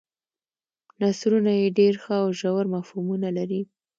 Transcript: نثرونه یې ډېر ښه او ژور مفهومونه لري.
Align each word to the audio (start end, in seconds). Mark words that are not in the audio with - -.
نثرونه 1.01 1.51
یې 1.59 1.67
ډېر 1.79 1.93
ښه 2.03 2.15
او 2.23 2.29
ژور 2.39 2.65
مفهومونه 2.75 3.29
لري. 3.37 3.61